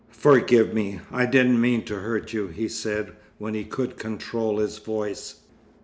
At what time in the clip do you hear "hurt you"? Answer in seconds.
1.99-2.47